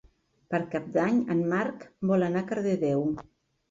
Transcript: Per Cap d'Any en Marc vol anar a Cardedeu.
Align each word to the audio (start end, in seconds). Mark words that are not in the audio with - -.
Per 0.53 0.61
Cap 0.71 0.87
d'Any 0.95 1.21
en 1.37 1.45
Marc 1.53 1.87
vol 2.15 2.29
anar 2.33 2.47
a 2.47 2.53
Cardedeu. 2.53 3.11